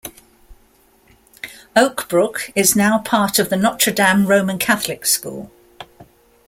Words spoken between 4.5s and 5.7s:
Catholic School.